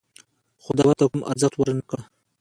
[0.63, 1.99] خو ده ورته کوم ارزښت ور نه کړ.